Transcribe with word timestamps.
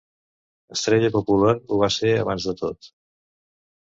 Estrella 0.75 1.11
popular 1.17 1.53
ho 1.75 1.79
va 1.85 1.91
ser 1.99 2.15
abans 2.25 2.49
de 2.51 2.59
tot. 2.63 2.91